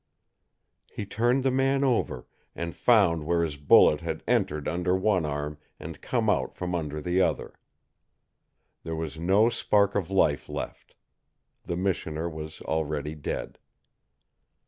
He 0.91 1.05
turned 1.05 1.43
the 1.43 1.51
man 1.51 1.83
over, 1.83 2.25
and 2.55 2.73
found 2.75 3.23
where 3.23 3.43
his 3.43 3.55
bullet 3.55 4.01
had 4.01 4.23
entered 4.27 4.67
under 4.67 4.95
one 4.95 5.27
arm 5.27 5.59
and 5.79 6.01
come 6.01 6.27
out 6.27 6.55
from 6.55 6.73
under 6.73 6.99
the 6.99 7.21
other. 7.21 7.53
There 8.83 8.95
was 8.95 9.19
no 9.19 9.49
spark 9.49 9.93
of 9.93 10.09
life 10.09 10.49
left. 10.49 10.95
The 11.65 11.77
missioner 11.77 12.27
was 12.27 12.61
already 12.61 13.13
dead. 13.13 13.59